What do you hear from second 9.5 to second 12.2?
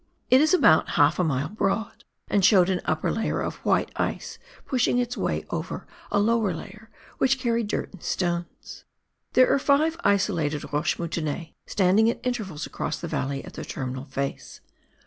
are five isolated roches moutonnees standing at